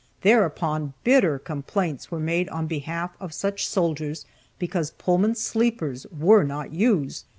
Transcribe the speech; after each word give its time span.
Thereupon 0.23 0.95
bitter 1.03 1.37
complaints 1.37 2.09
were 2.09 2.19
made 2.19 2.49
on 2.49 2.65
behalf 2.65 3.11
of 3.19 3.35
such 3.35 3.67
soldiers 3.67 4.25
because 4.57 4.89
Pullman 4.89 5.35
sleepers 5.35 6.07
were 6.11 6.41
not 6.43 6.73
used! 6.73 7.25